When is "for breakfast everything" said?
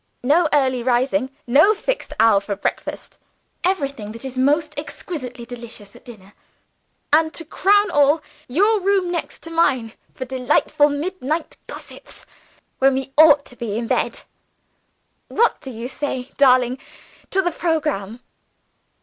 2.41-4.11